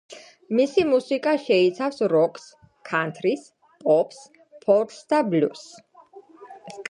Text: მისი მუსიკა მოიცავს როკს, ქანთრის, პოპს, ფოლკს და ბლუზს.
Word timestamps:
მისი 0.59 0.83
მუსიკა 0.91 1.33
მოიცავს 1.41 2.01
როკს, 2.13 2.47
ქანთრის, 2.89 3.45
პოპს, 3.85 4.23
ფოლკს 4.67 4.97
და 5.13 5.19
ბლუზს. 5.35 5.77